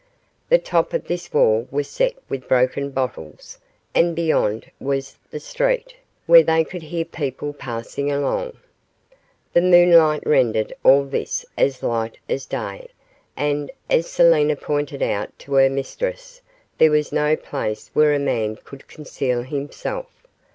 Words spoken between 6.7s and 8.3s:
hear people passing